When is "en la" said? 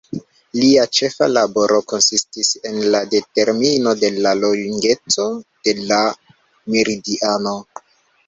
2.69-3.01